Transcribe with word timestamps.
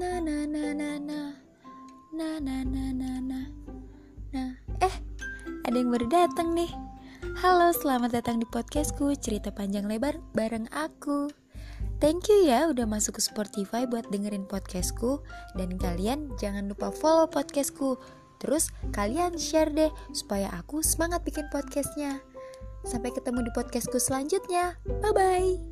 Na 0.00 0.16
na 0.16 0.48
na 0.48 0.72
na 0.72 0.96
na. 0.96 1.36
Na 2.08 2.40
na 2.40 2.64
na 2.64 2.84
na 2.88 3.20
na. 3.20 3.40
Nah, 4.32 4.56
eh 4.80 4.96
ada 5.68 5.76
yang 5.76 5.92
baru 5.92 6.08
datang 6.08 6.56
nih. 6.56 6.72
Halo, 7.44 7.68
selamat 7.76 8.16
datang 8.16 8.40
di 8.40 8.48
podcastku 8.48 9.12
Cerita 9.20 9.52
Panjang 9.52 9.84
Lebar 9.84 10.16
bareng 10.32 10.72
aku. 10.72 11.28
Thank 12.00 12.32
you 12.32 12.48
ya 12.48 12.72
udah 12.72 12.88
masuk 12.88 13.20
ke 13.20 13.28
Spotify 13.28 13.84
buat 13.84 14.08
dengerin 14.08 14.48
podcastku. 14.48 15.20
Dan 15.52 15.76
kalian 15.76 16.32
jangan 16.40 16.72
lupa 16.72 16.88
follow 16.88 17.28
podcastku. 17.28 18.00
Terus 18.40 18.72
kalian 18.96 19.36
share 19.36 19.68
deh 19.68 19.92
supaya 20.16 20.48
aku 20.56 20.80
semangat 20.80 21.28
bikin 21.28 21.44
podcastnya. 21.52 22.24
Sampai 22.88 23.12
ketemu 23.12 23.44
di 23.44 23.52
podcastku 23.52 24.00
selanjutnya. 24.00 24.80
Bye-bye. 25.04 25.69